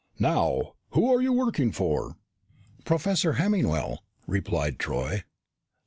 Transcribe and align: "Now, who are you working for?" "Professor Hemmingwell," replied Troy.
"Now, 0.17 0.73
who 0.93 1.13
are 1.13 1.21
you 1.21 1.31
working 1.31 1.71
for?" 1.71 2.17
"Professor 2.85 3.33
Hemmingwell," 3.33 3.99
replied 4.25 4.79
Troy. 4.79 5.25